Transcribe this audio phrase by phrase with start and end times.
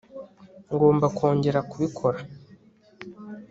[0.73, 2.19] ngomba kongera kubikora